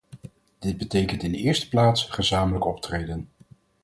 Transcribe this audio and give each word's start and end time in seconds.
Dit 0.59 0.77
betekent 0.77 1.23
in 1.23 1.31
de 1.31 1.37
eerste 1.37 1.69
plaats 1.69 2.03
gezamenlijk 2.09 2.65
optreden. 2.65 3.29